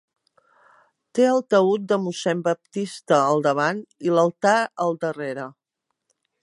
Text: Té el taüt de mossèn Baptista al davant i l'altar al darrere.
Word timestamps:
Té 1.17 1.27
el 1.33 1.41
taüt 1.55 1.85
de 1.91 1.99
mossèn 2.05 2.41
Baptista 2.49 3.21
al 3.27 3.45
davant 3.49 3.85
i 4.09 4.17
l'altar 4.17 4.59
al 4.87 4.99
darrere. 5.07 5.49